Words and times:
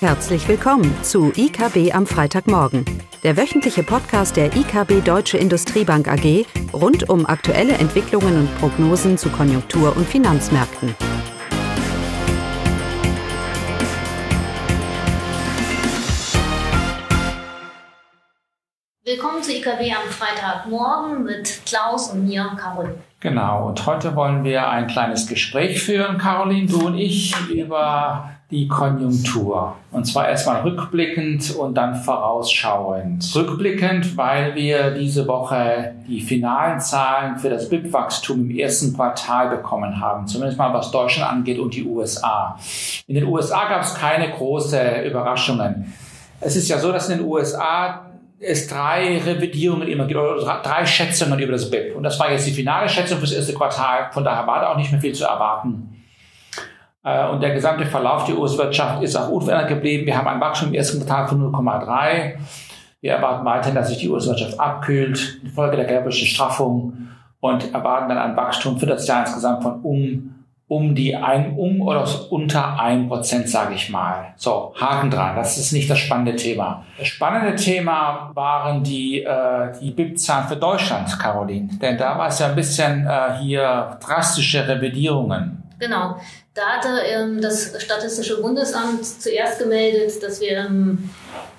Herzlich 0.00 0.46
willkommen 0.46 0.94
zu 1.02 1.32
IKB 1.34 1.94
am 1.94 2.06
Freitagmorgen, 2.06 2.84
der 3.22 3.38
wöchentliche 3.38 3.82
Podcast 3.82 4.36
der 4.36 4.54
IKB 4.54 5.02
Deutsche 5.02 5.38
Industriebank 5.38 6.06
AG 6.06 6.44
rund 6.74 7.08
um 7.08 7.24
aktuelle 7.24 7.72
Entwicklungen 7.72 8.40
und 8.40 8.58
Prognosen 8.58 9.16
zu 9.16 9.30
Konjunktur- 9.30 9.96
und 9.96 10.06
Finanzmärkten. 10.06 10.94
Willkommen 19.02 19.42
zu 19.42 19.52
IKB 19.52 19.94
am 19.96 20.10
Freitagmorgen 20.10 21.24
mit 21.24 21.62
Klaus 21.64 22.10
und 22.10 22.26
mir, 22.26 22.54
Caroline. 22.60 22.98
Genau, 23.20 23.68
und 23.68 23.86
heute 23.86 24.14
wollen 24.14 24.44
wir 24.44 24.68
ein 24.68 24.88
kleines 24.88 25.26
Gespräch 25.26 25.82
führen, 25.82 26.18
Caroline, 26.18 26.66
du 26.66 26.86
und 26.88 26.98
ich, 26.98 27.34
über 27.48 28.35
die 28.50 28.68
Konjunktur. 28.68 29.76
Und 29.90 30.04
zwar 30.04 30.28
erstmal 30.28 30.62
rückblickend 30.62 31.56
und 31.56 31.74
dann 31.74 31.96
vorausschauend. 31.96 33.34
Rückblickend, 33.34 34.16
weil 34.16 34.54
wir 34.54 34.92
diese 34.92 35.26
Woche 35.26 35.96
die 36.06 36.20
finalen 36.20 36.78
Zahlen 36.78 37.38
für 37.38 37.50
das 37.50 37.68
BIP-Wachstum 37.68 38.48
im 38.48 38.56
ersten 38.56 38.94
Quartal 38.94 39.48
bekommen 39.48 40.00
haben. 40.00 40.28
Zumindest 40.28 40.58
mal 40.58 40.72
was 40.72 40.92
Deutschland 40.92 41.28
angeht 41.28 41.58
und 41.58 41.74
die 41.74 41.84
USA. 41.84 42.56
In 43.08 43.16
den 43.16 43.24
USA 43.24 43.68
gab 43.68 43.82
es 43.82 43.94
keine 43.94 44.30
großen 44.30 45.04
Überraschungen. 45.04 45.92
Es 46.40 46.54
ist 46.54 46.68
ja 46.68 46.78
so, 46.78 46.92
dass 46.92 47.08
in 47.08 47.18
den 47.18 47.26
USA 47.26 48.02
es 48.38 48.68
drei 48.68 49.18
Revidierungen 49.18 49.88
immer 49.88 50.04
gibt, 50.04 50.20
oder 50.20 50.60
drei 50.62 50.86
Schätzungen 50.86 51.38
über 51.40 51.52
das 51.52 51.68
BIP. 51.68 51.96
Und 51.96 52.04
das 52.04 52.20
war 52.20 52.30
jetzt 52.30 52.46
die 52.46 52.52
finale 52.52 52.88
Schätzung 52.88 53.18
fürs 53.18 53.32
erste 53.32 53.54
Quartal. 53.54 54.10
Von 54.12 54.22
daher 54.22 54.46
war 54.46 54.60
da 54.60 54.72
auch 54.72 54.76
nicht 54.76 54.92
mehr 54.92 55.00
viel 55.00 55.14
zu 55.14 55.24
erwarten. 55.24 55.95
Äh, 57.06 57.28
und 57.28 57.40
der 57.40 57.54
gesamte 57.54 57.86
Verlauf 57.86 58.24
der 58.24 58.36
US-Wirtschaft 58.36 59.02
ist 59.02 59.14
auch 59.16 59.30
unverändert 59.30 59.68
geblieben. 59.68 60.06
Wir 60.06 60.18
haben 60.18 60.26
ein 60.26 60.40
Wachstum 60.40 60.70
im 60.70 60.74
ersten 60.74 60.98
Quartal 60.98 61.28
von 61.28 61.52
0,3. 61.52 62.34
Wir 63.00 63.12
erwarten 63.12 63.44
weiterhin, 63.44 63.76
dass 63.76 63.88
sich 63.88 63.98
die 63.98 64.08
US-Wirtschaft 64.08 64.58
abkühlt, 64.58 65.40
infolge 65.44 65.76
der 65.76 65.84
geldpolitischen 65.84 66.26
Straffung 66.26 67.08
und 67.38 67.72
erwarten 67.72 68.08
dann 68.08 68.18
ein 68.18 68.36
Wachstum 68.36 68.78
für 68.78 68.86
das 68.86 69.06
Jahr 69.06 69.20
insgesamt 69.20 69.62
von 69.62 69.82
um, 69.82 70.34
um 70.66 70.96
die 70.96 71.14
ein, 71.14 71.54
um 71.56 71.80
oder 71.80 72.08
unter 72.30 72.80
ein 72.80 73.06
Prozent, 73.06 73.48
sage 73.48 73.74
ich 73.74 73.88
mal. 73.88 74.34
So, 74.34 74.74
Haken 74.80 75.08
dran. 75.08 75.36
Das 75.36 75.58
ist 75.58 75.70
nicht 75.70 75.88
das 75.88 76.00
spannende 76.00 76.34
Thema. 76.34 76.84
Das 76.98 77.06
spannende 77.06 77.54
Thema 77.54 78.32
waren 78.34 78.82
die, 78.82 79.22
äh, 79.22 79.72
die 79.80 79.92
BIP-Zahlen 79.92 80.48
für 80.48 80.56
Deutschland, 80.56 81.16
Caroline. 81.20 81.68
Denn 81.80 81.96
da 81.96 82.18
war 82.18 82.26
es 82.26 82.40
ja 82.40 82.48
ein 82.48 82.56
bisschen 82.56 83.06
äh, 83.06 83.38
hier 83.40 83.96
drastische 84.04 84.66
Revidierungen. 84.66 85.62
Genau. 85.78 86.16
Da 86.56 86.78
hatte 86.78 87.02
ähm, 87.04 87.42
das 87.42 87.74
Statistische 87.82 88.40
Bundesamt 88.40 89.04
zuerst 89.04 89.58
gemeldet, 89.58 90.22
dass 90.22 90.40
wir 90.40 90.64
im 90.64 91.10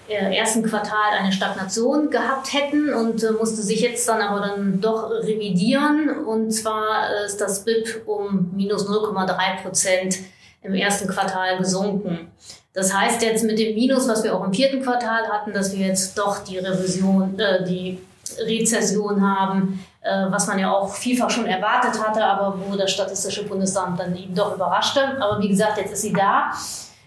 äh, 0.09 0.35
ersten 0.35 0.63
Quartal 0.63 1.11
eine 1.19 1.31
Stagnation 1.31 2.09
gehabt 2.09 2.51
hätten 2.51 2.91
und 2.91 3.23
äh, 3.23 3.31
musste 3.31 3.61
sich 3.61 3.81
jetzt 3.81 4.09
dann 4.09 4.21
aber 4.21 4.39
dann 4.39 4.81
doch 4.81 5.11
revidieren. 5.11 6.25
Und 6.25 6.51
zwar 6.51 7.25
ist 7.25 7.39
das 7.39 7.63
BIP 7.63 8.07
um 8.07 8.49
minus 8.55 8.89
0,3 8.89 9.61
Prozent 9.61 10.17
im 10.63 10.73
ersten 10.73 11.07
Quartal 11.07 11.59
gesunken. 11.59 12.31
Das 12.73 12.91
heißt 12.91 13.21
jetzt 13.21 13.43
mit 13.43 13.59
dem 13.59 13.75
Minus, 13.75 14.07
was 14.07 14.23
wir 14.23 14.35
auch 14.35 14.43
im 14.43 14.53
vierten 14.53 14.81
Quartal 14.81 15.27
hatten, 15.27 15.53
dass 15.53 15.75
wir 15.75 15.85
jetzt 15.85 16.17
doch 16.17 16.43
die 16.43 16.57
Revision, 16.57 17.37
äh, 17.39 17.63
die 17.63 17.99
Rezession 18.39 19.21
haben, 19.21 19.79
äh, 19.79 19.86
was 20.29 20.47
man 20.47 20.59
ja 20.59 20.71
auch 20.71 20.93
vielfach 20.93 21.29
schon 21.29 21.45
erwartet 21.45 22.01
hatte, 22.01 22.23
aber 22.23 22.57
wo 22.59 22.75
das 22.75 22.91
Statistische 22.91 23.45
Bundesamt 23.45 23.99
dann 23.99 24.15
eben 24.15 24.33
doch 24.33 24.55
überraschte. 24.55 25.21
Aber 25.21 25.39
wie 25.39 25.49
gesagt, 25.49 25.77
jetzt 25.77 25.93
ist 25.93 26.01
sie 26.01 26.13
da. 26.13 26.51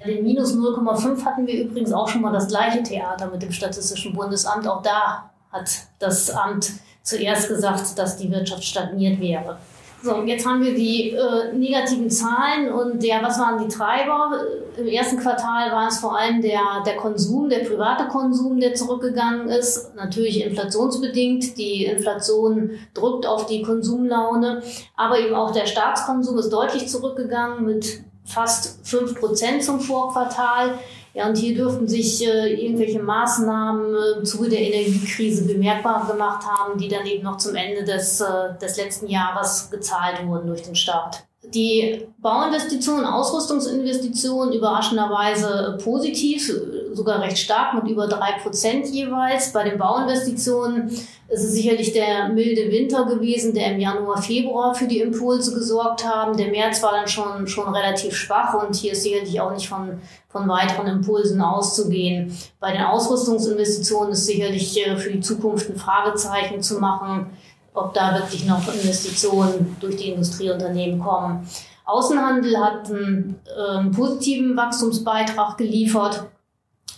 Den 0.05 0.25
minus 0.25 0.55
0,5 0.55 1.25
hatten 1.25 1.47
wir 1.47 1.63
übrigens 1.63 1.93
auch 1.93 2.09
schon 2.09 2.23
mal 2.23 2.33
das 2.33 2.49
gleiche 2.49 2.83
Theater 2.83 3.27
mit 3.27 3.43
dem 3.43 3.53
Statistischen 3.53 4.15
Bundesamt. 4.15 4.67
Auch 4.67 4.83
da 4.83 5.31
hat 5.53 5.71
das 5.99 6.31
Amt 6.31 6.73
zuerst 7.03 7.49
gesagt, 7.49 7.99
dass 7.99 8.17
die 8.17 8.31
Wirtschaft 8.31 8.65
stagniert 8.65 9.21
wäre. 9.21 9.59
So, 10.03 10.23
jetzt 10.23 10.47
haben 10.47 10.65
wir 10.65 10.75
die 10.75 11.11
äh, 11.11 11.53
negativen 11.53 12.09
Zahlen 12.09 12.73
und 12.73 13.05
ja, 13.05 13.23
was 13.23 13.39
waren 13.39 13.63
die 13.63 13.69
Treiber? 13.69 14.41
Im 14.79 14.87
ersten 14.87 15.19
Quartal 15.19 15.71
war 15.73 15.89
es 15.89 15.99
vor 15.99 16.17
allem 16.17 16.41
der, 16.41 16.83
der 16.87 16.97
Konsum, 16.97 17.51
der 17.51 17.59
private 17.59 18.09
Konsum, 18.09 18.59
der 18.59 18.75
zurückgegangen 18.75 19.51
ist. 19.51 19.95
Natürlich 19.97 20.43
inflationsbedingt. 20.43 21.59
Die 21.59 21.85
Inflation 21.85 22.71
drückt 22.95 23.27
auf 23.27 23.45
die 23.45 23.61
Konsumlaune, 23.61 24.63
aber 24.97 25.19
eben 25.19 25.35
auch 25.35 25.51
der 25.51 25.67
Staatskonsum 25.67 26.39
ist 26.39 26.51
deutlich 26.51 26.89
zurückgegangen 26.89 27.67
mit 27.67 28.01
fast 28.25 28.87
fünf 28.87 29.21
Prozent 29.21 29.63
zum 29.63 29.81
Vorquartal. 29.81 30.79
Ja, 31.13 31.29
und 31.29 31.37
hier 31.37 31.57
dürften 31.57 31.89
sich 31.89 32.25
äh, 32.25 32.55
irgendwelche 32.55 33.03
Maßnahmen 33.03 33.95
äh, 33.95 34.19
im 34.19 34.25
Zuge 34.25 34.49
der 34.49 34.61
Energiekrise 34.61 35.45
bemerkbar 35.45 36.07
gemacht 36.07 36.47
haben, 36.47 36.79
die 36.79 36.89
dann 36.89 37.05
eben 37.05 37.25
noch 37.25 37.39
zum 37.39 37.57
Ende 37.57 37.85
des, 37.85 38.21
äh, 38.21 38.57
des 38.61 38.77
letzten 38.77 39.09
Jahres 39.09 39.71
gezahlt 39.71 40.25
wurden 40.27 40.47
durch 40.47 40.63
den 40.63 40.77
Staat. 40.77 41.25
Die 41.55 42.07
Bauinvestitionen, 42.19 43.05
Ausrüstungsinvestitionen 43.05 44.53
überraschenderweise 44.53 45.79
positiv, 45.83 46.53
sogar 46.93 47.21
recht 47.21 47.39
stark 47.39 47.75
mit 47.75 47.91
über 47.91 48.07
drei 48.07 48.33
Prozent 48.43 48.87
jeweils. 48.87 49.53
Bei 49.53 49.69
den 49.69 49.79
Bauinvestitionen 49.79 50.89
ist 50.89 51.45
es 51.45 51.53
sicherlich 51.53 51.93
der 51.93 52.29
milde 52.29 52.71
Winter 52.71 53.05
gewesen, 53.05 53.55
der 53.55 53.73
im 53.73 53.81
Januar, 53.81 54.21
Februar 54.21 54.75
für 54.75 54.87
die 54.87 55.01
Impulse 55.01 55.55
gesorgt 55.55 56.05
haben. 56.05 56.37
Der 56.37 56.51
März 56.51 56.83
war 56.83 56.93
dann 56.93 57.09
schon, 57.09 57.47
schon 57.47 57.75
relativ 57.75 58.15
schwach 58.15 58.55
und 58.55 58.77
hier 58.77 58.93
ist 58.93 59.03
sicherlich 59.03 59.41
auch 59.41 59.53
nicht 59.53 59.69
von, 59.69 60.01
von 60.29 60.49
weiteren 60.49 60.87
Impulsen 60.87 61.41
auszugehen. 61.41 62.37
Bei 62.61 62.73
den 62.73 62.83
Ausrüstungsinvestitionen 62.83 64.13
ist 64.13 64.27
sicherlich 64.27 64.87
äh, 64.87 64.97
für 64.97 65.11
die 65.11 65.21
Zukunft 65.21 65.71
ein 65.71 65.77
Fragezeichen 65.77 66.63
zu 66.63 66.79
machen 66.81 67.31
ob 67.75 67.95
da 67.95 68.15
wirklich 68.15 68.47
noch 68.47 68.67
Investitionen 68.73 69.77
durch 69.81 69.97
die 69.97 70.11
Industrieunternehmen 70.11 70.99
kommen. 71.01 71.47
Außenhandel 71.85 72.57
hat 72.59 72.89
einen 72.91 73.41
äh, 73.47 73.91
positiven 73.95 74.57
Wachstumsbeitrag 74.57 75.59
geliefert, 75.59 76.25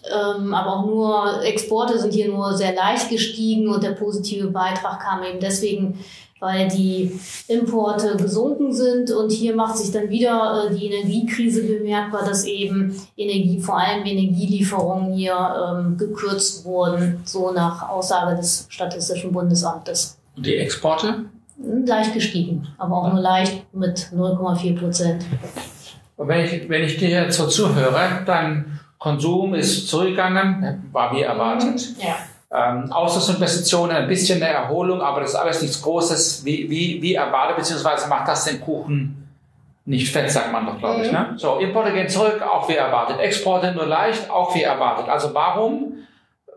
ähm, 0.04 0.52
aber 0.52 0.78
auch 0.78 0.86
nur 0.86 1.42
Exporte 1.42 1.98
sind 1.98 2.12
hier 2.12 2.28
nur 2.28 2.54
sehr 2.54 2.74
leicht 2.74 3.08
gestiegen 3.08 3.68
und 3.68 3.82
der 3.82 3.92
positive 3.92 4.48
Beitrag 4.48 5.00
kam 5.00 5.22
eben 5.22 5.40
deswegen, 5.40 5.98
weil 6.40 6.68
die 6.68 7.18
Importe 7.46 8.16
gesunken 8.16 8.72
sind 8.72 9.12
und 9.12 9.30
hier 9.30 9.54
macht 9.54 9.78
sich 9.78 9.92
dann 9.92 10.10
wieder 10.10 10.66
äh, 10.66 10.74
die 10.74 10.86
Energiekrise 10.86 11.62
bemerkbar, 11.62 12.24
dass 12.24 12.44
eben 12.44 12.94
Energie, 13.16 13.60
vor 13.60 13.78
allem 13.78 14.04
Energielieferungen 14.04 15.12
hier 15.12 15.36
ähm, 15.78 15.96
gekürzt 15.96 16.64
wurden, 16.64 17.22
so 17.24 17.52
nach 17.52 17.88
Aussage 17.88 18.36
des 18.36 18.66
Statistischen 18.68 19.32
Bundesamtes. 19.32 20.18
Und 20.36 20.46
die 20.46 20.56
Exporte? 20.56 21.26
Leicht 21.58 22.14
gestiegen, 22.14 22.66
aber 22.78 22.96
auch 22.96 23.12
nur 23.12 23.20
leicht 23.20 23.72
mit 23.74 23.98
0,4 24.14 24.78
Prozent. 24.78 25.24
Und 26.16 26.28
wenn 26.28 26.44
ich, 26.44 26.68
wenn 26.68 26.82
ich 26.82 26.96
dir 26.96 27.08
jetzt 27.08 27.36
so 27.36 27.46
zuhöre, 27.46 28.22
dann 28.26 28.80
Konsum 28.98 29.54
ist 29.54 29.88
zurückgegangen, 29.88 30.88
war 30.92 31.14
wie 31.14 31.22
erwartet. 31.22 31.94
Ja. 31.98 32.16
Ähm, 32.52 32.92
Auslandsinvestitionen, 32.92 33.96
ein 33.96 34.08
bisschen 34.08 34.42
eine 34.42 34.52
Erholung, 34.52 35.00
aber 35.00 35.20
das 35.20 35.30
ist 35.30 35.36
alles 35.36 35.62
nichts 35.62 35.80
Großes, 35.82 36.44
wie, 36.44 36.68
wie, 36.68 37.00
wie 37.00 37.14
erwartet, 37.14 37.56
beziehungsweise 37.56 38.08
macht 38.08 38.28
das 38.28 38.44
den 38.44 38.60
Kuchen 38.60 39.22
nicht 39.84 40.12
fett, 40.12 40.30
sagt 40.30 40.52
man 40.52 40.66
doch, 40.66 40.78
glaube 40.78 41.04
ich. 41.04 41.10
Ne? 41.10 41.30
Mhm. 41.32 41.38
So, 41.38 41.58
Importe 41.58 41.92
gehen 41.92 42.08
zurück, 42.08 42.40
auch 42.42 42.68
wie 42.68 42.76
erwartet. 42.76 43.18
Exporte 43.20 43.72
nur 43.72 43.86
leicht, 43.86 44.30
auch 44.30 44.54
wie 44.54 44.62
erwartet. 44.62 45.08
Also 45.08 45.34
warum 45.34 45.91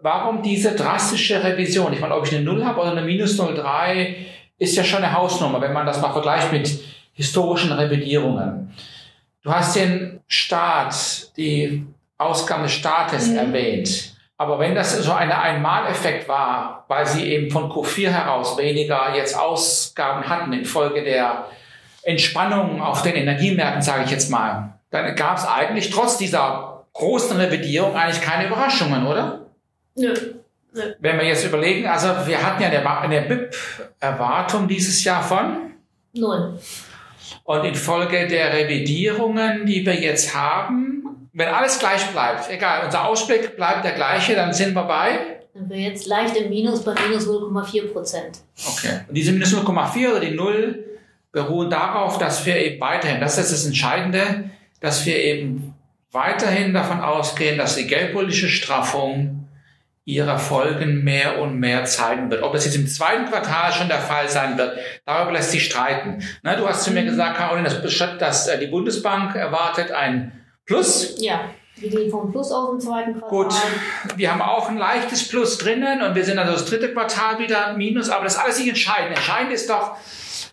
warum 0.06 0.44
diese 0.44 0.76
drastische 0.76 1.44
Revision? 1.44 1.92
Ich 1.92 2.00
meine, 2.00 2.16
ob 2.16 2.28
ich 2.28 2.36
eine 2.36 2.46
Null 2.46 2.64
habe 2.64 2.80
oder 2.80 2.92
eine 2.92 3.02
minus 3.02 3.40
0,3, 3.40 4.14
ist 4.60 4.78
ja 4.78 4.84
schon 4.84 5.04
eine 5.04 5.12
Hausnummer, 5.12 5.60
wenn 5.60 5.74
man 5.74 5.88
das 5.88 6.00
mal 6.00 6.14
vergleicht 6.14 6.52
mit 6.52 6.80
historischen 7.14 7.72
Revidierungen. 7.72 8.72
Du 9.42 9.52
hast 9.52 9.76
den 9.76 10.20
Staat, 10.28 11.36
die 11.38 11.88
Ausgaben 12.20 12.64
des 12.64 12.74
Staates 12.74 13.30
mhm. 13.30 13.38
erwähnt. 13.38 14.16
Aber 14.38 14.60
wenn 14.60 14.76
das 14.76 14.96
so 14.96 15.12
ein 15.12 15.32
Einmaleffekt 15.32 16.30
war, 16.30 16.86
weil 16.88 17.08
sie 17.08 17.26
eben 17.32 17.50
von 17.50 17.72
Q4 17.72 18.10
heraus 18.10 18.58
weniger 18.60 19.16
jetzt 19.16 19.36
Ausgaben 19.36 20.30
hatten 20.30 20.54
infolge 20.54 21.04
der 21.04 21.48
Entspannung 22.04 22.80
auf 22.80 23.02
den 23.02 23.16
Energiemärkten, 23.16 23.82
sage 23.82 24.04
ich 24.06 24.12
jetzt 24.12 24.30
mal, 24.30 24.78
dann 24.92 25.16
gab 25.16 25.38
es 25.38 25.48
eigentlich 25.48 25.90
trotz 25.90 26.18
dieser 26.18 26.86
großen 26.94 27.36
Revidierung 27.38 27.96
eigentlich 27.96 28.22
keine 28.22 28.46
Überraschungen, 28.46 29.08
oder? 29.08 29.45
Nö. 29.96 30.14
Nö. 30.74 30.94
Wenn 31.00 31.18
wir 31.18 31.26
jetzt 31.26 31.46
überlegen, 31.46 31.88
also 31.88 32.08
wir 32.26 32.44
hatten 32.44 32.62
ja 32.62 32.70
eine, 32.70 33.22
BIP-Erwartung 33.22 34.68
dieses 34.68 35.04
Jahr 35.04 35.24
von 35.24 35.72
null. 36.14 36.60
Und 37.44 37.64
infolge 37.64 38.28
der 38.28 38.54
Revidierungen, 38.54 39.66
die 39.66 39.86
wir 39.86 39.96
jetzt 39.96 40.36
haben, 40.36 41.30
wenn 41.34 41.48
alles 41.48 41.80
gleich 41.80 42.06
bleibt, 42.08 42.50
egal, 42.50 42.86
unser 42.86 43.06
Ausblick 43.06 43.56
bleibt 43.56 43.86
der 43.86 43.94
gleiche, 43.94 44.36
dann 44.36 44.54
sind 44.54 44.74
wir 44.74 44.84
bei? 44.84 45.40
Dann 45.54 45.70
wir 45.70 45.78
jetzt 45.78 46.06
leicht 46.08 46.36
im 46.36 46.50
Minus 46.50 46.84
bei 46.84 46.94
minus 47.08 47.28
0,4 47.28 47.94
Prozent. 47.94 48.40
Okay. 48.68 49.02
Und 49.08 49.16
diese 49.16 49.32
minus 49.32 49.54
0,4 49.54 50.12
oder 50.12 50.20
die 50.20 50.32
Null 50.32 50.84
beruhen 51.32 51.70
darauf, 51.70 52.18
dass 52.18 52.46
wir 52.46 52.58
eben 52.58 52.80
weiterhin, 52.82 53.20
das 53.20 53.38
ist 53.38 53.52
das 53.52 53.66
Entscheidende, 53.66 54.50
dass 54.80 55.06
wir 55.06 55.18
eben 55.18 55.74
weiterhin 56.12 56.74
davon 56.74 57.02
ausgehen, 57.02 57.58
dass 57.58 57.76
die 57.76 57.88
geldpolitische 57.88 58.48
Straffung 58.48 59.45
ihrer 60.06 60.38
Folgen 60.38 61.04
mehr 61.04 61.42
und 61.42 61.60
mehr 61.60 61.84
zeigen 61.86 62.30
wird. 62.30 62.44
Ob 62.44 62.54
das 62.54 62.66
jetzt 62.66 62.76
im 62.76 62.88
zweiten 62.88 63.26
Quartal 63.26 63.74
schon 63.74 63.88
der 63.88 64.00
Fall 64.00 64.30
sein 64.30 64.56
wird, 64.58 64.78
darüber 65.04 65.32
lässt 65.32 65.50
sich 65.52 65.66
streiten. 65.66 66.24
Na, 66.44 66.56
du 66.56 66.68
hast 66.68 66.84
zu 66.84 66.92
mir 66.92 67.02
mhm. 67.02 67.08
gesagt, 67.08 67.38
Caroline, 67.38 67.68
dass, 67.68 68.18
dass 68.20 68.48
äh, 68.48 68.60
die 68.60 68.68
Bundesbank 68.68 69.36
erwartet 69.36 69.92
ein 69.92 70.32
Plus. 70.66 71.16
Ja. 71.20 71.50
Wir 71.78 71.90
gehen 71.90 72.10
vom 72.10 72.32
Plus 72.32 72.52
aus 72.52 72.72
im 72.72 72.80
zweiten 72.80 73.20
Quartal. 73.20 73.30
Gut, 73.30 74.18
wir 74.18 74.32
haben 74.32 74.42
auch 74.42 74.70
ein 74.70 74.78
leichtes 74.78 75.28
Plus 75.28 75.58
drinnen 75.58 76.02
und 76.02 76.16
wir 76.16 76.24
sind 76.24 76.40
also 76.40 76.54
das 76.54 76.66
dritte 76.66 76.94
Quartal 76.94 77.40
wieder 77.40 77.74
Minus, 77.74 78.10
aber 78.10 78.24
das 78.24 78.36
ist 78.36 78.40
alles 78.40 78.60
nicht 78.60 78.70
entscheidend. 78.70 79.18
Entscheidend 79.18 79.52
ist 79.52 79.70
doch, 79.70 79.98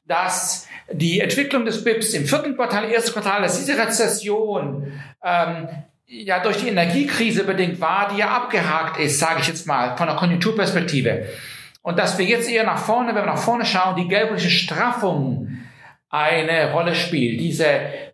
dass 0.06 0.66
die 0.90 1.20
Entwicklung 1.20 1.64
des 1.64 1.84
BIPs 1.84 2.14
im 2.14 2.26
vierten 2.26 2.56
Quartal, 2.56 2.90
erstes 2.90 3.12
Quartal, 3.12 3.42
dass 3.42 3.58
diese 3.58 3.78
Rezession 3.78 5.00
ähm, 5.22 5.68
ja 6.12 6.40
durch 6.40 6.58
die 6.58 6.68
Energiekrise 6.68 7.44
bedingt 7.44 7.80
war, 7.80 8.10
die 8.12 8.18
ja 8.18 8.28
abgehakt 8.28 9.00
ist, 9.00 9.18
sage 9.18 9.40
ich 9.40 9.48
jetzt 9.48 9.66
mal, 9.66 9.96
von 9.96 10.06
der 10.06 10.16
Konjunkturperspektive. 10.16 11.26
Und 11.80 11.98
dass 11.98 12.18
wir 12.18 12.26
jetzt 12.26 12.50
eher 12.50 12.64
nach 12.64 12.78
vorne, 12.78 13.08
wenn 13.08 13.22
wir 13.22 13.32
nach 13.32 13.38
vorne 13.38 13.64
schauen, 13.64 13.96
die 13.96 14.06
gelbliche 14.06 14.50
Straffung 14.50 15.48
eine 16.10 16.72
Rolle 16.72 16.94
spielt. 16.94 17.40
Diese 17.40 17.66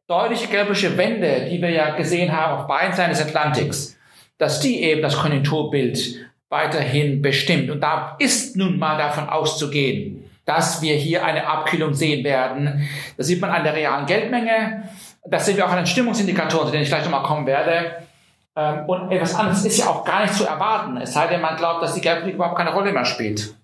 deutliche 0.07 0.47
gelbliche 0.47 0.97
Wende, 0.97 1.49
die 1.51 1.61
wir 1.61 1.71
ja 1.71 1.97
gesehen 1.97 2.35
haben 2.35 2.61
auf 2.61 2.67
beiden 2.69 2.95
Seiten 2.95 3.11
des 3.11 3.21
Atlantiks, 3.21 3.99
dass 4.39 4.61
die 4.61 4.83
eben 4.83 5.03
das 5.03 5.19
Konjunkturbild 5.19 6.29
weiterhin 6.49 7.21
bestimmt. 7.21 7.69
Und 7.69 7.81
da 7.81 8.17
ist 8.21 8.57
nun 8.57 8.79
mal 8.79 8.97
davon 8.97 9.29
auszugehen, 9.29 10.25
dass 10.47 10.81
wir 10.81 10.95
hier 10.95 11.25
eine 11.27 11.47
Abkühlung 11.47 11.93
sehen 11.93 12.25
werden. 12.25 12.89
Das 13.19 13.27
sieht 13.27 13.41
man 13.41 13.51
an 13.51 13.65
der 13.65 13.75
realen 13.75 14.07
Geldmenge. 14.07 14.89
Das 15.31 15.47
sehen 15.47 15.57
wir 15.57 15.67
auch 15.67 15.71
an 15.71 15.79
den 15.79 15.87
Stimmungsindikatoren, 15.87 16.67
zu 16.67 16.73
denen 16.73 16.83
ich 16.83 16.89
gleich 16.89 17.05
nochmal 17.05 17.23
kommen 17.23 17.47
werde. 17.47 17.97
Ähm, 18.57 18.87
und 18.87 19.13
etwas 19.13 19.35
anderes 19.35 19.65
ist 19.65 19.79
ja 19.79 19.87
auch 19.87 20.05
gar 20.05 20.23
nicht 20.23 20.35
zu 20.35 20.45
erwarten. 20.45 20.97
Es 20.97 21.13
sei 21.13 21.27
denn, 21.29 21.41
man 21.41 21.57
glaubt, 21.57 21.83
dass 21.83 21.95
die 21.95 22.01
Geldpolitik 22.01 22.35
überhaupt 22.35 22.57
keine 22.57 22.73
Rolle 22.73 22.93
mehr 22.93 23.05
spielt. 23.05 23.55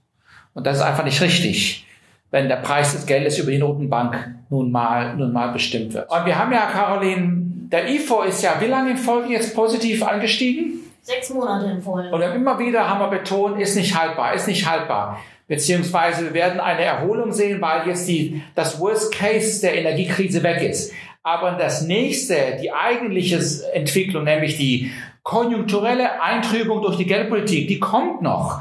Und 0.55 0.67
das 0.67 0.77
ist 0.77 0.83
einfach 0.83 1.05
nicht 1.05 1.21
richtig, 1.21 1.87
wenn 2.31 2.49
der 2.49 2.57
Preis 2.57 2.93
des 2.93 3.07
Geldes 3.07 3.39
über 3.39 3.51
die 3.51 3.59
Notenbank 3.59 4.37
nun 4.51 4.71
mal, 4.71 5.17
nun 5.17 5.33
mal 5.33 5.49
bestimmt 5.49 5.95
wird. 5.95 6.09
Und 6.11 6.27
wir 6.27 6.39
haben 6.39 6.53
ja, 6.53 6.67
Caroline, 6.67 7.45
der 7.73 7.89
IFO 7.89 8.23
ist 8.23 8.43
ja 8.43 8.61
wie 8.61 8.67
lange 8.67 8.93
in 8.93 8.97
Folge 8.97 9.33
jetzt 9.33 9.55
positiv 9.55 10.05
angestiegen? 10.05 10.81
Sechs 11.03 11.31
Monate 11.31 11.67
in 11.67 11.83
Folge. 11.83 12.11
Und 12.11 12.23
immer 12.23 12.59
wieder 12.59 12.89
haben 12.89 13.01
wir 13.01 13.09
betont, 13.09 13.61
ist 13.61 13.77
nicht 13.77 13.99
haltbar, 13.99 14.33
ist 14.35 14.47
nicht 14.47 14.67
haltbar. 14.67 15.19
Beziehungsweise 15.47 16.25
wir 16.25 16.35
werden 16.35 16.61
eine 16.61 16.83
Erholung 16.83 17.33
sehen, 17.33 17.61
weil 17.61 17.87
jetzt 17.87 18.09
die, 18.09 18.43
das 18.55 18.81
Worst 18.81 19.13
Case 19.13 19.61
der 19.61 19.77
Energiekrise 19.77 20.43
weg 20.43 20.63
ist. 20.63 20.93
Aber 21.25 21.53
das 21.53 21.83
nächste, 21.83 22.59
die 22.61 22.71
eigentliche 22.71 23.41
Entwicklung, 23.73 24.25
nämlich 24.25 24.59
die 24.59 24.93
konjunkturelle 25.23 26.23
Eintrübung 26.23 26.83
durch 26.83 26.99
die 26.99 27.07
Geldpolitik, 27.07 27.67
die 27.67 27.81
kommt 27.81 28.21
noch. 28.21 28.61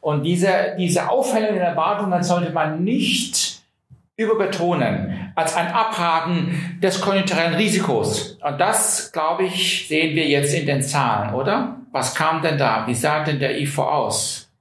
Und 0.00 0.22
diese, 0.22 0.76
diese 0.78 1.08
auffällenden 1.08 1.62
Erwartungen 1.62 2.22
sollte 2.22 2.52
man 2.52 2.84
nicht 2.84 3.62
überbetonen 4.16 5.32
als 5.34 5.56
ein 5.56 5.68
Abhaken 5.68 6.78
des 6.82 7.00
konjunkturellen 7.00 7.54
Risikos. 7.54 8.38
Und 8.42 8.60
das, 8.60 9.10
glaube 9.10 9.44
ich, 9.44 9.88
sehen 9.88 10.14
wir 10.14 10.28
jetzt 10.28 10.52
in 10.52 10.66
den 10.66 10.82
Zahlen, 10.82 11.34
oder? 11.34 11.76
Was 11.92 12.14
kam 12.14 12.42
denn 12.42 12.58
da? 12.58 12.86
Wie 12.86 12.94
sah 12.94 13.24
denn 13.24 13.40
der 13.40 13.58
IFO 13.58 13.82
aus? 13.82 14.51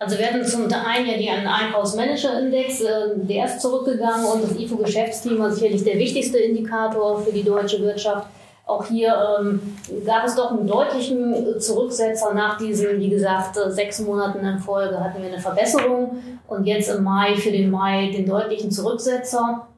Also 0.00 0.18
wir 0.18 0.26
hatten 0.26 0.44
zum 0.44 0.64
einen 0.64 1.20
ja 1.20 1.36
den 1.36 1.46
Einkaufsmanager-Index, 1.46 2.80
äh, 2.80 2.90
der 3.16 3.46
ist 3.46 3.60
zurückgegangen 3.60 4.26
und 4.26 4.42
das 4.42 4.58
IFO-Geschäftsteam 4.58 5.38
war 5.38 5.52
sicherlich 5.52 5.84
der 5.84 5.98
wichtigste 5.98 6.38
Indikator 6.38 7.20
für 7.20 7.32
die 7.32 7.44
deutsche 7.44 7.80
Wirtschaft. 7.80 8.26
Auch 8.66 8.86
hier 8.86 9.14
ähm, 9.40 9.60
gab 10.04 10.24
es 10.24 10.34
doch 10.34 10.50
einen 10.50 10.66
deutlichen 10.66 11.60
Zurücksetzer 11.60 12.32
nach 12.34 12.58
diesen, 12.58 12.98
wie 12.98 13.10
gesagt, 13.10 13.56
äh, 13.56 13.70
sechs 13.70 14.00
Monaten 14.00 14.44
in 14.44 14.58
Folge 14.58 14.98
hatten 14.98 15.22
wir 15.22 15.28
eine 15.28 15.40
Verbesserung 15.40 16.18
und 16.48 16.66
jetzt 16.66 16.90
im 16.90 17.04
Mai 17.04 17.36
für 17.36 17.52
den 17.52 17.70
Mai 17.70 18.10
den 18.10 18.26
deutlichen 18.26 18.70
Zurücksetzer. 18.70 19.68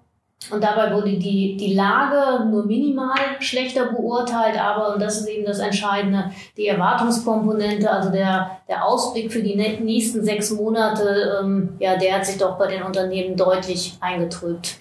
Und 0.53 0.63
dabei 0.63 0.95
wurde 0.95 1.19
die, 1.19 1.57
die 1.57 1.75
Lage 1.75 2.45
nur 2.45 2.67
minimal 2.67 3.17
schlechter 3.41 3.87
beurteilt, 3.87 4.61
aber, 4.61 4.95
und 4.95 5.03
das 5.03 5.21
ist 5.21 5.29
eben 5.29 5.45
das 5.45 5.59
Entscheidende, 5.59 6.31
die 6.57 6.69
Erwartungskomponente, 6.69 7.91
also 7.91 8.11
der, 8.11 8.51
der 8.69 8.85
Ausblick 8.85 9.33
für 9.33 9.43
die 9.43 9.57
nächsten 9.57 10.23
sechs 10.23 10.53
Monate, 10.53 11.41
ähm, 11.43 11.71
ja, 11.81 11.97
der 11.97 12.17
hat 12.17 12.27
sich 12.27 12.39
doch 12.39 12.59
bei 12.59 12.69
den 12.69 12.83
Unternehmen 12.83 13.37
deutlich 13.37 13.97
eingetrübt. 14.01 14.77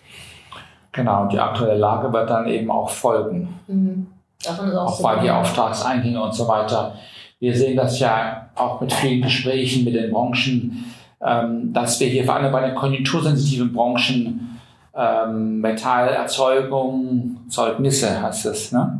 Genau, 0.91 1.23
und 1.23 1.33
die 1.33 1.39
aktuelle 1.39 1.77
Lage 1.77 2.13
wird 2.13 2.29
dann 2.29 2.47
eben 2.47 2.69
auch 2.69 2.89
folgen. 2.89 3.59
Mhm. 3.67 4.07
Davon 4.43 4.67
ist 4.67 4.75
auch, 4.75 4.99
auch 4.99 5.03
weil 5.03 5.21
die 5.21 5.31
Auftragseingänge 5.31 6.21
und 6.21 6.33
so 6.33 6.47
weiter. 6.47 6.95
Wir 7.39 7.55
sehen 7.55 7.75
das 7.75 7.99
ja 7.99 8.49
auch 8.55 8.79
mit 8.81 8.93
vielen 8.93 9.23
Gesprächen 9.23 9.83
mit 9.83 9.95
den 9.95 10.11
Branchen, 10.11 10.85
ähm, 11.21 11.73
dass 11.73 11.99
wir 11.99 12.07
hier 12.07 12.23
vor 12.23 12.35
allem 12.35 12.51
bei 12.51 12.67
den 12.67 12.75
konjunktursensitiven 12.75 13.73
Branchen 13.73 14.54
ähm, 14.95 15.61
Metallerzeugung, 15.61 17.37
Zeugnisse 17.49 18.21
heißt 18.21 18.45
es, 18.45 18.71
ne? 18.71 18.99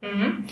Mhm. 0.00 0.44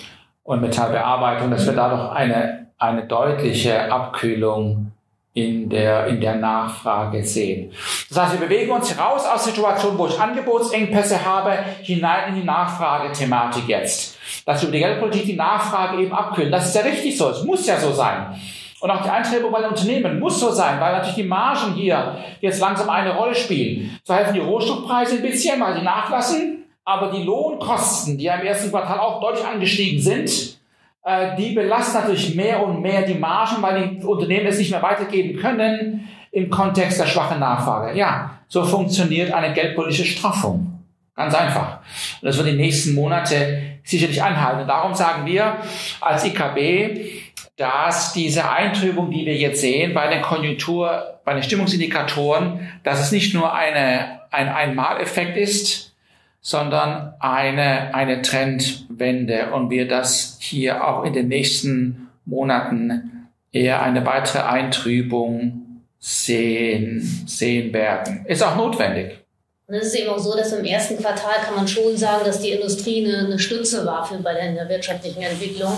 Und 0.43 0.61
Metallbearbeitung, 0.63 1.51
dass 1.51 1.67
wir 1.67 1.75
dadurch 1.75 2.11
eine, 2.13 2.69
eine 2.79 3.07
deutliche 3.07 3.93
Abkühlung 3.93 4.93
in 5.33 5.69
der, 5.69 6.07
in 6.09 6.21
der 6.21 6.37
Nachfrage 6.37 7.23
sehen. 7.23 7.73
Das 8.09 8.21
heißt, 8.21 8.41
wir 8.41 8.49
bewegen 8.49 8.73
uns 8.73 8.99
raus 8.99 9.25
aus 9.27 9.45
Situationen, 9.45 9.97
wo 9.97 10.09
ich 10.09 10.19
Angebotsengpässe 10.19 11.25
habe, 11.25 11.53
hinein 11.83 12.31
in 12.31 12.41
die 12.41 12.47
Nachfragethematik 12.47 13.69
jetzt. 13.69 14.19
Dass 14.45 14.61
wir 14.61 14.69
über 14.69 14.77
die 14.77 14.83
Geldpolitik 14.83 15.27
die 15.27 15.37
Nachfrage 15.37 16.03
eben 16.03 16.13
abkühlen. 16.13 16.51
Das 16.51 16.67
ist 16.67 16.75
ja 16.75 16.83
richtig 16.83 17.17
so. 17.17 17.31
Es 17.31 17.45
muss 17.45 17.67
ja 17.67 17.79
so 17.79 17.93
sein. 17.93 18.35
Und 18.81 18.91
auch 18.91 19.03
die 19.03 19.11
Einträge 19.11 19.47
bei 19.51 19.61
den 19.61 19.71
Unternehmen 19.71 20.19
muss 20.19 20.41
so 20.41 20.51
sein, 20.51 20.81
weil 20.81 20.93
natürlich 20.93 21.17
die 21.17 21.23
Margen 21.25 21.75
hier 21.75 22.17
jetzt 22.41 22.61
langsam 22.61 22.89
eine 22.89 23.15
Rolle 23.15 23.35
spielen. 23.35 23.99
So 24.05 24.15
helfen 24.15 24.35
die 24.35 24.41
Rohstoffpreise 24.41 25.17
ein 25.17 25.23
bisschen, 25.23 25.61
weil 25.61 25.79
die 25.79 25.85
nachlassen, 25.85 26.65
aber 26.85 27.11
die 27.11 27.23
Lohnkosten, 27.23 28.17
die 28.17 28.25
ja 28.25 28.37
im 28.37 28.47
ersten 28.47 28.71
Quartal 28.71 28.99
auch 28.99 29.21
deutlich 29.21 29.47
angestiegen 29.47 30.01
sind, 30.01 30.59
äh, 31.05 31.37
die 31.37 31.53
belasten 31.55 31.99
natürlich 31.99 32.35
mehr 32.35 32.65
und 32.65 32.81
mehr 32.81 33.03
die 33.03 33.15
Margen, 33.15 33.63
weil 33.63 33.89
die 33.89 34.05
Unternehmen 34.05 34.47
es 34.47 34.59
nicht 34.59 34.71
mehr 34.71 34.83
weitergeben 34.83 35.39
können 35.39 36.09
im 36.33 36.49
Kontext 36.49 37.01
der 37.01 37.07
schwachen 37.07 37.41
Nachfrage. 37.41 37.99
Ja, 37.99 38.39
so 38.49 38.65
funktioniert 38.65 39.33
eine 39.33 39.53
geldpolitische 39.53 40.05
Straffung. 40.05 40.79
Ganz 41.17 41.35
einfach. 41.35 41.79
Und 42.23 42.27
das 42.27 42.39
wird 42.39 42.49
die 42.49 42.57
nächsten 42.57 42.95
Monate 42.95 43.63
sicherlich 43.85 44.23
anhalten. 44.23 44.63
Und 44.63 44.69
darum 44.69 44.95
sagen 44.95 45.27
wir 45.27 45.57
als 46.01 46.25
IKB, 46.25 47.30
dass 47.61 48.15
diese 48.15 48.51
Eintrübung, 48.51 49.11
die 49.11 49.27
wir 49.27 49.37
jetzt 49.37 49.61
sehen 49.61 49.93
bei 49.93 50.09
den 50.09 50.23
Konjunktur, 50.23 51.21
bei 51.27 51.35
den 51.35 51.43
Stimmungsindikatoren, 51.43 52.71
dass 52.85 53.01
es 53.01 53.13
nicht 53.13 53.35
nur 53.35 53.55
eine, 53.55 54.23
ein 54.31 54.49
Einmaleffekt 54.49 55.37
ist, 55.37 55.95
sondern 56.41 57.13
eine, 57.21 57.95
eine 57.95 58.23
Trendwende 58.23 59.53
und 59.53 59.69
wir 59.69 59.87
das 59.87 60.39
hier 60.41 60.89
auch 60.89 61.05
in 61.05 61.13
den 61.13 61.29
nächsten 61.29 62.09
Monaten 62.25 63.29
eher 63.53 63.83
eine 63.83 64.07
weitere 64.07 64.41
Eintrübung 64.41 65.83
sehen, 65.99 67.25
sehen 67.27 67.75
werden. 67.75 68.25
Ist 68.25 68.43
auch 68.43 68.57
notwendig. 68.57 69.19
Und 69.67 69.75
es 69.75 69.89
ist 69.89 69.97
eben 69.97 70.09
auch 70.09 70.19
so, 70.19 70.35
dass 70.35 70.53
im 70.55 70.65
ersten 70.65 70.97
Quartal 70.97 71.35
kann 71.45 71.57
man 71.57 71.69
schon 71.69 71.95
sagen, 71.95 72.25
dass 72.25 72.41
die 72.41 72.53
Industrie 72.53 73.07
eine, 73.07 73.27
eine 73.27 73.39
Stütze 73.39 73.85
war 73.85 74.07
für 74.07 74.17
bei 74.17 74.33
der 74.33 74.67
wirtschaftlichen 74.67 75.21
Entwicklung. 75.21 75.75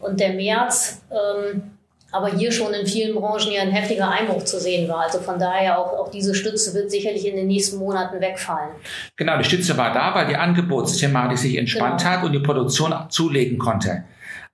Und 0.00 0.20
der 0.20 0.34
März, 0.34 1.02
ähm, 1.10 1.74
aber 2.14 2.28
hier 2.28 2.52
schon 2.52 2.72
in 2.72 2.86
vielen 2.86 3.14
Branchen 3.16 3.50
ja 3.52 3.62
ein 3.62 3.72
heftiger 3.72 4.08
Einbruch 4.08 4.44
zu 4.44 4.60
sehen 4.60 4.88
war. 4.88 5.00
Also 5.00 5.18
von 5.18 5.38
daher 5.38 5.78
auch, 5.78 5.98
auch 5.98 6.10
diese 6.10 6.34
Stütze 6.34 6.72
wird 6.74 6.90
sicherlich 6.90 7.26
in 7.26 7.34
den 7.34 7.48
nächsten 7.48 7.76
Monaten 7.76 8.20
wegfallen. 8.20 8.70
Genau, 9.16 9.36
die 9.36 9.44
Stütze 9.44 9.76
war 9.76 9.92
da, 9.92 10.14
weil 10.14 10.28
die 10.28 10.36
Angebotsthematik 10.36 11.38
sich 11.38 11.56
entspannt 11.56 12.00
genau. 12.00 12.10
hat 12.12 12.24
und 12.24 12.32
die 12.32 12.38
Produktion 12.38 12.94
zulegen 13.08 13.58
konnte. 13.58 14.04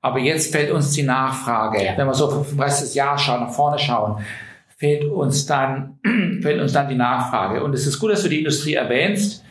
Aber 0.01 0.19
jetzt 0.19 0.53
fällt 0.53 0.71
uns 0.71 0.93
die 0.93 1.03
Nachfrage. 1.03 1.85
Ja. 1.85 1.99
Wenn 1.99 2.07
wir 2.07 2.15
so 2.15 2.31
vom 2.31 2.59
Rest 2.59 2.83
des 2.83 2.95
Jahres 2.95 3.21
schauen, 3.21 3.41
nach 3.41 3.53
vorne 3.53 3.79
schauen, 3.79 4.25
fehlt 4.79 5.05
uns 5.05 5.45
dann, 5.45 5.99
fehlt 6.43 6.61
uns 6.61 6.73
dann 6.73 6.89
die 6.89 6.95
Nachfrage. 6.95 7.63
Und 7.63 7.75
es 7.75 7.87
ist 7.87 7.99
gut, 7.99 8.11
dass 8.11 8.23
du 8.23 8.31
die 8.31 8.39
Industrie 8.39 8.75
erwähnst. 8.75 9.45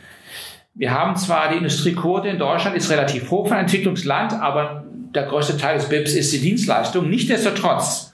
Wir 0.74 0.92
haben 0.92 1.14
zwar 1.14 1.50
die 1.50 1.58
Industriequote 1.58 2.28
in 2.28 2.38
Deutschland 2.38 2.76
ist 2.76 2.90
relativ 2.90 3.30
hoch 3.30 3.46
für 3.46 3.54
ein 3.54 3.60
Entwicklungsland, 3.60 4.32
aber 4.32 4.84
der 5.14 5.24
größte 5.24 5.56
Teil 5.56 5.78
des 5.78 5.88
BIPs 5.88 6.14
ist 6.14 6.32
die 6.32 6.40
Dienstleistung. 6.40 7.08
Nichtsdestotrotz 7.08 8.12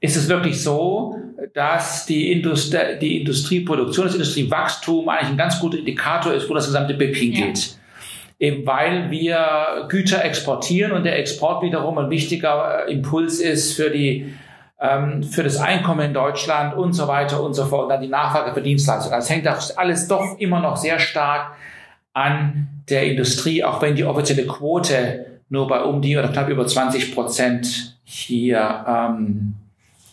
ist 0.00 0.16
es 0.16 0.28
wirklich 0.28 0.62
so, 0.62 1.16
dass 1.54 2.06
die, 2.06 2.32
Industrie, 2.32 2.98
die 3.00 3.20
Industrieproduktion, 3.20 4.06
das 4.06 4.14
Industriewachstum 4.14 5.08
eigentlich 5.08 5.30
ein 5.30 5.36
ganz 5.36 5.60
guter 5.60 5.78
Indikator 5.78 6.32
ist, 6.32 6.48
wo 6.48 6.54
das 6.54 6.66
gesamte 6.66 6.94
BIP 6.94 7.16
hingeht. 7.16 7.58
Ja. 7.58 7.74
Eben 8.38 8.66
weil 8.66 9.10
wir 9.10 9.86
Güter 9.88 10.24
exportieren 10.24 10.92
und 10.92 11.04
der 11.04 11.18
Export 11.18 11.62
wiederum 11.62 11.98
ein 11.98 12.10
wichtiger 12.10 12.86
Impuls 12.88 13.38
ist 13.40 13.74
für 13.74 13.90
die 13.90 14.34
ähm, 14.80 15.22
für 15.22 15.42
das 15.42 15.58
Einkommen 15.58 16.00
in 16.00 16.14
Deutschland 16.14 16.74
und 16.74 16.92
so 16.92 17.06
weiter 17.06 17.42
und 17.42 17.54
so 17.54 17.64
fort 17.64 17.84
und 17.84 17.88
dann 17.90 18.02
die 18.02 18.08
Nachfrage 18.08 18.52
für 18.52 18.60
Dienstleistungen. 18.60 19.16
Das 19.16 19.30
hängt 19.30 19.46
das 19.46 19.76
alles 19.76 20.08
doch 20.08 20.38
immer 20.38 20.60
noch 20.60 20.76
sehr 20.76 20.98
stark 20.98 21.52
an 22.12 22.68
der 22.88 23.04
Industrie, 23.04 23.64
auch 23.64 23.80
wenn 23.80 23.94
die 23.94 24.04
offizielle 24.04 24.46
Quote 24.46 25.33
nur 25.48 25.68
bei 25.68 25.82
um 25.82 26.00
die 26.00 26.16
oder 26.16 26.28
knapp 26.28 26.48
über 26.48 26.66
20 26.66 27.14
Prozent 27.14 27.98
hier, 28.04 28.84
ähm, 28.86 29.54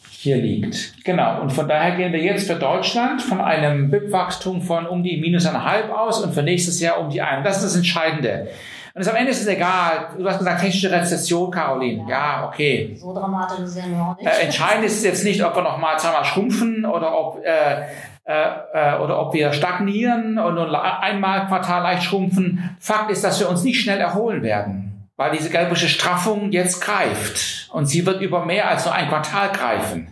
hier 0.10 0.38
liegt. 0.38 1.04
Genau. 1.04 1.42
Und 1.42 1.52
von 1.52 1.68
daher 1.68 1.96
gehen 1.96 2.14
wir 2.14 2.22
jetzt 2.22 2.48
für 2.48 2.56
Deutschland 2.56 3.22
von 3.22 3.42
einem 3.42 3.90
BIP-Wachstum 3.90 4.62
von 4.62 4.86
um 4.86 5.04
die 5.04 5.18
minus 5.18 5.46
eineinhalb 5.46 5.92
aus 5.92 6.24
und 6.24 6.34
für 6.34 6.44
nächstes 6.44 6.80
Jahr 6.80 7.00
um 7.00 7.10
die 7.10 7.22
ein. 7.22 7.44
Das 7.44 7.58
ist 7.58 7.66
das 7.66 7.76
Entscheidende. 7.76 8.48
Und 8.94 9.08
am 9.08 9.16
Ende 9.16 9.32
ist 9.32 9.42
es 9.42 9.48
egal. 9.48 10.10
Du 10.18 10.28
hast 10.28 10.40
gesagt, 10.40 10.60
technische 10.60 10.92
Rezession, 10.92 11.50
Caroline. 11.50 12.06
Ja, 12.10 12.46
okay. 12.48 12.94
So 13.00 13.14
dramatisch 13.14 13.60
ist 13.60 13.78
es 13.78 13.78
ja 13.78 13.84
auch 13.84 14.18
nicht. 14.18 14.28
Äh, 14.28 14.44
entscheidend 14.44 14.86
ist 14.86 15.04
jetzt 15.04 15.24
nicht, 15.24 15.44
ob 15.44 15.56
wir 15.56 15.64
noch 15.64 15.78
mal 15.78 15.98
zweimal 15.98 16.26
schrumpfen 16.26 16.86
oder 16.86 17.18
ob, 17.18 17.42
äh, 17.44 17.84
äh, 18.26 18.98
oder 19.00 19.20
ob 19.20 19.34
wir 19.34 19.54
stagnieren 19.54 20.38
und 20.38 20.56
nur 20.56 21.02
einmal 21.02 21.48
Quartal 21.48 21.84
leicht 21.84 22.04
schrumpfen. 22.04 22.76
Fakt 22.80 23.12
ist, 23.12 23.24
dass 23.24 23.40
wir 23.40 23.50
uns 23.50 23.64
nicht 23.64 23.80
schnell 23.80 24.00
erholen 24.00 24.44
werden, 24.44 24.90
weil 25.22 25.38
diese 25.38 25.51
gelbische 25.51 25.88
Straffung 25.88 26.51
jetzt 26.51 26.82
greift 26.82 27.70
und 27.72 27.86
sie 27.86 28.08
wird 28.08 28.24
über 28.24 28.44
mehr 28.44 28.68
als 28.68 28.86
nur 28.86 28.96
ein 28.96 29.08
Quartal 29.08 29.51
greifen. 29.51 30.08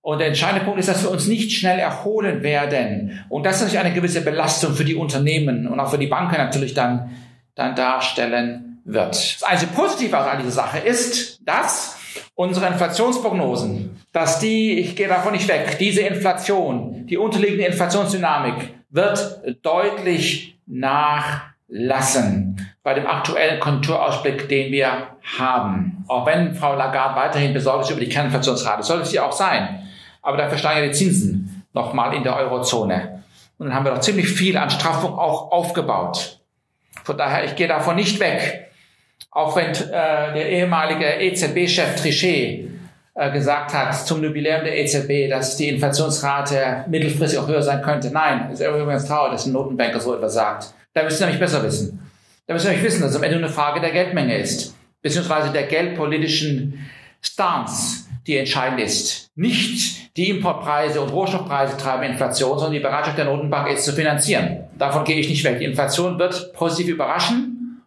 Und 0.00 0.20
der 0.20 0.28
entscheidende 0.28 0.64
Punkt 0.64 0.80
ist, 0.80 0.88
dass 0.88 1.02
wir 1.02 1.10
uns 1.10 1.26
nicht 1.26 1.52
schnell 1.52 1.78
erholen 1.78 2.42
werden. 2.42 3.22
Und 3.28 3.44
das 3.44 3.56
ist 3.56 3.64
natürlich 3.64 3.84
eine 3.84 3.94
gewisse 3.94 4.22
Belastung 4.22 4.72
für 4.72 4.86
die 4.86 4.94
Unternehmen 4.94 5.66
und 5.66 5.78
auch 5.78 5.90
für 5.90 5.98
die 5.98 6.06
Banken 6.06 6.38
natürlich 6.38 6.72
dann 6.72 7.10
dann 7.54 7.74
darstellen 7.74 8.80
wird. 8.86 9.16
Das 9.16 9.42
einzige 9.42 9.72
Positive 9.72 10.16
an 10.16 10.38
dieser 10.38 10.50
Sache 10.50 10.78
ist, 10.78 11.46
dass 11.46 11.98
unsere 12.34 12.68
Inflationsprognosen, 12.68 14.00
dass 14.12 14.38
die, 14.38 14.78
ich 14.78 14.96
gehe 14.96 15.08
davon 15.08 15.32
nicht 15.32 15.46
weg, 15.46 15.76
diese 15.78 16.00
Inflation, 16.00 17.06
die 17.06 17.18
unterliegende 17.18 17.66
Inflationsdynamik 17.66 18.72
wird 18.88 19.42
deutlich 19.60 20.58
nachlassen 20.66 22.65
bei 22.86 22.94
dem 22.94 23.08
aktuellen 23.08 23.58
Konjunkturausblick, 23.58 24.48
den 24.48 24.70
wir 24.70 25.08
haben. 25.36 26.04
Auch 26.06 26.24
wenn 26.24 26.54
Frau 26.54 26.76
Lagarde 26.76 27.16
weiterhin 27.16 27.52
besorgt 27.52 27.86
ist 27.86 27.90
über 27.90 27.98
die 27.98 28.08
Kerninflationsrate, 28.08 28.84
sollte 28.84 29.06
sie 29.06 29.18
auch 29.18 29.32
sein. 29.32 29.88
Aber 30.22 30.36
dafür 30.36 30.56
steigen 30.56 30.86
die 30.86 30.92
Zinsen 30.92 31.66
nochmal 31.72 32.14
in 32.14 32.22
der 32.22 32.36
Eurozone. 32.36 33.24
Und 33.58 33.66
dann 33.66 33.74
haben 33.74 33.84
wir 33.84 33.90
doch 33.90 33.98
ziemlich 33.98 34.28
viel 34.28 34.56
an 34.56 34.70
Straffung 34.70 35.18
auch 35.18 35.50
aufgebaut. 35.50 36.38
Von 37.02 37.18
daher, 37.18 37.42
ich 37.42 37.56
gehe 37.56 37.66
davon 37.66 37.96
nicht 37.96 38.20
weg. 38.20 38.70
Auch 39.32 39.56
wenn 39.56 39.72
äh, 39.72 40.32
der 40.34 40.48
ehemalige 40.48 41.06
EZB-Chef 41.06 42.00
Trichet 42.00 42.70
äh, 43.14 43.32
gesagt 43.32 43.74
hat 43.74 43.96
zum 43.96 44.22
Jubiläum 44.22 44.62
der 44.62 44.78
EZB, 44.78 45.28
dass 45.28 45.56
die 45.56 45.70
Inflationsrate 45.70 46.84
mittelfristig 46.86 47.40
auch 47.40 47.48
höher 47.48 47.62
sein 47.62 47.82
könnte. 47.82 48.12
Nein, 48.12 48.52
ist 48.52 48.60
übrigens 48.60 49.06
traurig, 49.06 49.32
dass 49.32 49.46
ein 49.46 49.52
Notenbanker 49.54 49.98
so 49.98 50.14
etwas 50.14 50.34
sagt. 50.34 50.72
Da 50.94 51.02
müssen 51.02 51.16
Sie 51.16 51.24
nämlich 51.24 51.40
besser 51.40 51.64
wissen. 51.64 52.05
Da 52.46 52.54
müssen 52.54 52.66
Sie 52.66 52.70
nämlich 52.70 52.86
wissen, 52.86 53.02
dass 53.02 53.10
es 53.10 53.16
am 53.16 53.22
Ende 53.24 53.38
eine 53.38 53.48
Frage 53.48 53.80
der 53.80 53.90
Geldmenge 53.90 54.38
ist, 54.38 54.76
beziehungsweise 55.02 55.52
der 55.52 55.64
geldpolitischen 55.64 56.86
Stance, 57.20 58.04
die 58.26 58.36
entscheidend 58.36 58.80
ist. 58.80 59.30
Nicht 59.34 60.16
die 60.16 60.30
Importpreise 60.30 61.00
und 61.00 61.10
Rohstoffpreise 61.10 61.76
treiben 61.76 62.04
Inflation, 62.04 62.58
sondern 62.58 62.74
die 62.74 62.80
Bereitschaft 62.80 63.18
der 63.18 63.24
Notenbank 63.24 63.70
ist 63.70 63.84
zu 63.84 63.92
finanzieren. 63.92 64.64
Davon 64.78 65.04
gehe 65.04 65.18
ich 65.18 65.28
nicht 65.28 65.44
weg. 65.44 65.58
Die 65.58 65.64
Inflation 65.64 66.18
wird 66.18 66.52
positiv 66.52 66.88
überraschen 66.88 67.82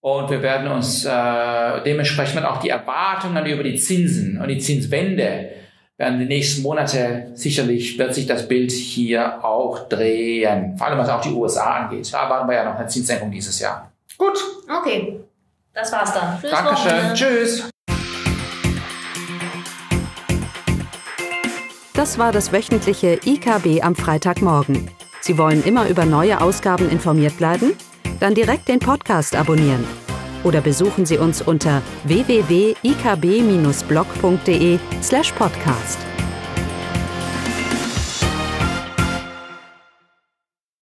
und 0.00 0.30
wir 0.30 0.40
werden 0.40 0.70
uns 0.70 1.04
äh, 1.04 1.82
dementsprechend 1.84 2.44
auch 2.44 2.60
die 2.60 2.68
Erwartungen 2.68 3.44
über 3.46 3.64
die 3.64 3.76
Zinsen 3.76 4.40
und 4.40 4.48
die 4.48 4.58
Zinswende 4.58 5.50
werden 5.96 6.18
die 6.18 6.26
nächsten 6.26 6.62
Monate 6.62 7.30
sicherlich 7.34 7.98
wird 7.98 8.14
sich 8.14 8.26
das 8.26 8.46
Bild 8.46 8.70
hier 8.70 9.44
auch 9.44 9.88
drehen. 9.88 10.76
Vor 10.76 10.86
allem 10.86 10.98
was 10.98 11.08
auch 11.08 11.22
die 11.22 11.30
USA 11.30 11.76
angeht. 11.76 12.12
Da 12.12 12.24
erwarten 12.24 12.48
wir 12.48 12.54
ja 12.54 12.64
noch 12.64 12.78
eine 12.78 12.86
Zinssenkung 12.86 13.30
dieses 13.30 13.58
Jahr. 13.58 13.90
Gut. 14.18 14.38
Okay. 14.68 15.20
Das 15.74 15.92
war's 15.92 16.12
dann. 16.12 16.40
Tschüss 16.40 16.50
Dankeschön. 16.50 16.92
Wochenende. 16.92 17.14
Tschüss. 17.14 17.70
Das 21.94 22.18
war 22.18 22.32
das 22.32 22.52
wöchentliche 22.52 23.18
IKB 23.24 23.82
am 23.82 23.94
Freitagmorgen. 23.96 24.90
Sie 25.20 25.38
wollen 25.38 25.62
immer 25.64 25.88
über 25.88 26.04
neue 26.04 26.40
Ausgaben 26.40 26.90
informiert 26.90 27.36
bleiben? 27.38 27.72
Dann 28.20 28.34
direkt 28.34 28.68
den 28.68 28.80
Podcast 28.80 29.34
abonnieren. 29.34 29.84
Oder 30.44 30.60
besuchen 30.60 31.06
Sie 31.06 31.16
uns 31.18 31.42
unter 31.42 31.82
www.ikb-blog.de 32.04 34.78
slash 35.02 35.32
podcast. 35.32 35.98